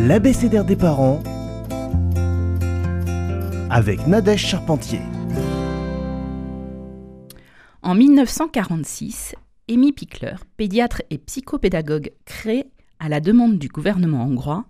l'abécédaire 0.00 0.64
des 0.64 0.76
parents 0.76 1.20
avec 3.68 4.06
Nadège 4.06 4.46
Charpentier. 4.46 5.00
En 7.82 7.94
1946, 7.94 9.34
Amy 9.68 9.92
Pickler, 9.92 10.36
pédiatre 10.56 11.02
et 11.10 11.18
psychopédagogue, 11.18 12.12
crée, 12.24 12.70
à 13.00 13.08
la 13.08 13.20
demande 13.20 13.58
du 13.58 13.68
gouvernement 13.68 14.22
hongrois, 14.22 14.66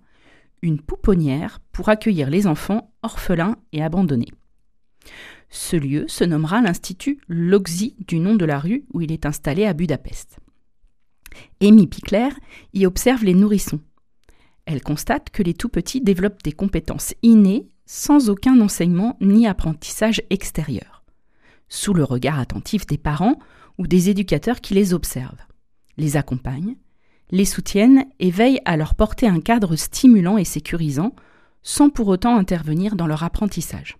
une 0.61 0.81
pouponnière 0.81 1.59
pour 1.71 1.89
accueillir 1.89 2.29
les 2.29 2.47
enfants 2.47 2.91
orphelins 3.03 3.55
et 3.71 3.83
abandonnés. 3.83 4.31
Ce 5.49 5.75
lieu 5.75 6.05
se 6.07 6.23
nommera 6.23 6.61
l'Institut 6.61 7.19
Loxi 7.27 7.95
du 8.07 8.19
nom 8.19 8.35
de 8.35 8.45
la 8.45 8.59
rue 8.59 8.85
où 8.93 9.01
il 9.01 9.11
est 9.11 9.25
installé 9.25 9.65
à 9.65 9.73
Budapest. 9.73 10.39
Amy 11.61 11.87
Pickler 11.87 12.29
y 12.73 12.85
observe 12.85 13.23
les 13.23 13.33
nourrissons. 13.33 13.79
Elle 14.69 14.83
constate 14.83 15.31
que 15.31 15.41
les 15.41 15.55
tout-petits 15.55 15.99
développent 15.99 16.43
des 16.43 16.51
compétences 16.51 17.15
innées 17.23 17.69
sans 17.87 18.29
aucun 18.29 18.61
enseignement 18.61 19.17
ni 19.19 19.47
apprentissage 19.47 20.21
extérieur, 20.29 21.03
sous 21.69 21.95
le 21.95 22.03
regard 22.03 22.37
attentif 22.37 22.85
des 22.85 22.99
parents 22.99 23.39
ou 23.79 23.87
des 23.87 24.11
éducateurs 24.11 24.61
qui 24.61 24.75
les 24.75 24.93
observent, 24.93 25.47
les 25.97 26.17
accompagnent, 26.17 26.75
les 27.31 27.45
soutiennent 27.45 28.05
et 28.19 28.29
veillent 28.29 28.61
à 28.65 28.77
leur 28.77 28.93
porter 28.93 29.27
un 29.27 29.39
cadre 29.39 29.75
stimulant 29.75 30.37
et 30.37 30.45
sécurisant, 30.45 31.15
sans 31.63 31.89
pour 31.89 32.07
autant 32.07 32.37
intervenir 32.37 32.95
dans 32.95 33.07
leur 33.07 33.23
apprentissage. 33.23 33.97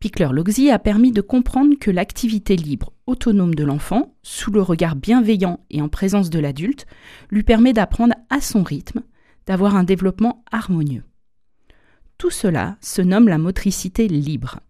Pickler-Logsy 0.00 0.70
a 0.70 0.78
permis 0.78 1.12
de 1.12 1.22
comprendre 1.22 1.78
que 1.80 1.90
l'activité 1.90 2.56
libre, 2.56 2.92
autonome 3.06 3.54
de 3.54 3.64
l'enfant, 3.64 4.14
sous 4.22 4.50
le 4.50 4.60
regard 4.60 4.96
bienveillant 4.96 5.60
et 5.70 5.80
en 5.80 5.88
présence 5.88 6.28
de 6.28 6.38
l'adulte, 6.38 6.84
lui 7.30 7.42
permet 7.42 7.72
d'apprendre 7.72 8.14
à 8.28 8.42
son 8.42 8.62
rythme, 8.62 9.02
d'avoir 9.46 9.76
un 9.76 9.84
développement 9.84 10.44
harmonieux. 10.50 11.04
Tout 12.18 12.30
cela 12.30 12.76
se 12.80 13.02
nomme 13.02 13.28
la 13.28 13.38
motricité 13.38 14.06
libre, 14.08 14.60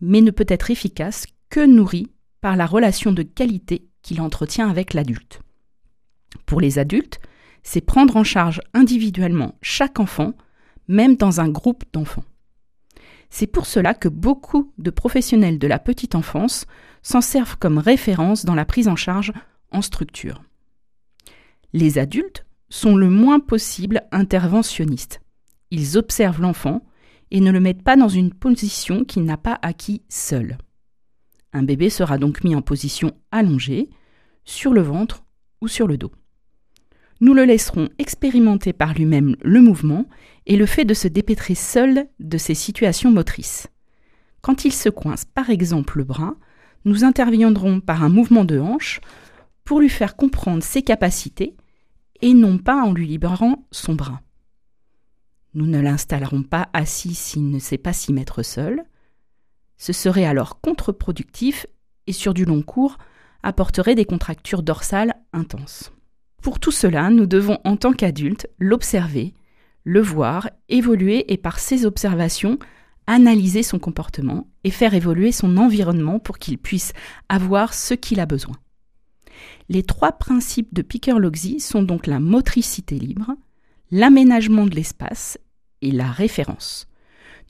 mais 0.00 0.20
ne 0.20 0.30
peut 0.30 0.46
être 0.48 0.70
efficace 0.70 1.26
que 1.48 1.64
nourrie 1.64 2.10
par 2.40 2.56
la 2.56 2.66
relation 2.66 3.12
de 3.12 3.22
qualité 3.22 3.88
qu'il 4.02 4.20
entretient 4.20 4.68
avec 4.68 4.94
l'adulte. 4.94 5.40
Pour 6.44 6.60
les 6.60 6.78
adultes, 6.78 7.20
c'est 7.62 7.80
prendre 7.80 8.16
en 8.16 8.24
charge 8.24 8.60
individuellement 8.74 9.56
chaque 9.62 10.00
enfant, 10.00 10.34
même 10.88 11.16
dans 11.16 11.40
un 11.40 11.48
groupe 11.48 11.84
d'enfants. 11.92 12.24
C'est 13.30 13.46
pour 13.46 13.66
cela 13.66 13.94
que 13.94 14.08
beaucoup 14.08 14.72
de 14.76 14.90
professionnels 14.90 15.58
de 15.58 15.66
la 15.66 15.78
petite 15.78 16.14
enfance 16.14 16.66
s'en 17.02 17.20
servent 17.20 17.56
comme 17.56 17.78
référence 17.78 18.44
dans 18.44 18.54
la 18.54 18.66
prise 18.66 18.88
en 18.88 18.96
charge 18.96 19.32
en 19.70 19.80
structure. 19.80 20.42
Les 21.72 21.96
adultes 21.98 22.44
sont 22.72 22.96
le 22.96 23.10
moins 23.10 23.38
possible 23.38 24.00
interventionnistes. 24.12 25.20
Ils 25.70 25.98
observent 25.98 26.40
l'enfant 26.40 26.80
et 27.30 27.40
ne 27.40 27.50
le 27.50 27.60
mettent 27.60 27.82
pas 27.82 27.96
dans 27.96 28.08
une 28.08 28.32
position 28.32 29.04
qu'il 29.04 29.24
n'a 29.24 29.36
pas 29.36 29.58
acquis 29.60 30.00
seul. 30.08 30.56
Un 31.52 31.64
bébé 31.64 31.90
sera 31.90 32.16
donc 32.16 32.44
mis 32.44 32.54
en 32.54 32.62
position 32.62 33.12
allongée, 33.30 33.90
sur 34.46 34.72
le 34.72 34.80
ventre 34.80 35.22
ou 35.60 35.68
sur 35.68 35.86
le 35.86 35.98
dos. 35.98 36.12
Nous 37.20 37.34
le 37.34 37.44
laisserons 37.44 37.90
expérimenter 37.98 38.72
par 38.72 38.94
lui-même 38.94 39.36
le 39.42 39.60
mouvement 39.60 40.06
et 40.46 40.56
le 40.56 40.64
fait 40.64 40.86
de 40.86 40.94
se 40.94 41.08
dépêtrer 41.08 41.54
seul 41.54 42.06
de 42.20 42.38
ses 42.38 42.54
situations 42.54 43.12
motrices. 43.12 43.68
Quand 44.40 44.64
il 44.64 44.72
se 44.72 44.88
coince 44.88 45.26
par 45.26 45.50
exemple 45.50 45.98
le 45.98 46.04
bras, 46.04 46.36
nous 46.86 47.04
interviendrons 47.04 47.80
par 47.80 48.02
un 48.02 48.08
mouvement 48.08 48.46
de 48.46 48.58
hanche 48.58 49.02
pour 49.62 49.78
lui 49.78 49.90
faire 49.90 50.16
comprendre 50.16 50.62
ses 50.62 50.82
capacités 50.82 51.54
et 52.22 52.34
non 52.34 52.58
pas 52.58 52.82
en 52.82 52.92
lui 52.92 53.06
libérant 53.06 53.66
son 53.70 53.94
bras. 53.94 54.22
Nous 55.54 55.66
ne 55.66 55.80
l'installerons 55.80 56.42
pas 56.42 56.68
assis 56.72 57.14
s'il 57.14 57.50
ne 57.50 57.58
sait 57.58 57.78
pas 57.78 57.92
s'y 57.92 58.12
mettre 58.12 58.42
seul. 58.42 58.84
Ce 59.76 59.92
serait 59.92 60.24
alors 60.24 60.60
contre-productif 60.60 61.66
et 62.06 62.12
sur 62.12 62.32
du 62.32 62.44
long 62.44 62.62
cours 62.62 62.96
apporterait 63.42 63.94
des 63.94 64.04
contractures 64.04 64.62
dorsales 64.62 65.14
intenses. 65.32 65.92
Pour 66.42 66.58
tout 66.58 66.70
cela, 66.70 67.10
nous 67.10 67.26
devons 67.26 67.58
en 67.64 67.76
tant 67.76 67.92
qu'adultes 67.92 68.48
l'observer, 68.58 69.34
le 69.84 70.00
voir, 70.00 70.48
évoluer 70.68 71.32
et 71.32 71.36
par 71.36 71.58
ces 71.58 71.84
observations, 71.84 72.58
analyser 73.06 73.62
son 73.62 73.78
comportement 73.78 74.48
et 74.64 74.70
faire 74.70 74.94
évoluer 74.94 75.32
son 75.32 75.56
environnement 75.56 76.18
pour 76.18 76.38
qu'il 76.38 76.58
puisse 76.58 76.92
avoir 77.28 77.74
ce 77.74 77.94
qu'il 77.94 78.20
a 78.20 78.26
besoin. 78.26 78.54
Les 79.68 79.82
trois 79.82 80.12
principes 80.12 80.72
de 80.72 80.82
Picker-Logsy 80.82 81.60
sont 81.60 81.82
donc 81.82 82.06
la 82.06 82.20
motricité 82.20 82.98
libre, 82.98 83.32
l'aménagement 83.90 84.66
de 84.66 84.74
l'espace 84.74 85.38
et 85.80 85.90
la 85.90 86.10
référence. 86.10 86.88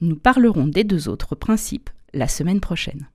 Nous 0.00 0.16
parlerons 0.16 0.66
des 0.66 0.84
deux 0.84 1.08
autres 1.08 1.34
principes 1.34 1.90
la 2.12 2.28
semaine 2.28 2.60
prochaine. 2.60 3.08